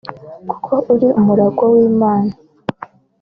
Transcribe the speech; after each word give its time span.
kuko 0.49 0.71
uri 0.93 1.07
umuragwa 1.19 1.65
w'Imana 1.73 2.33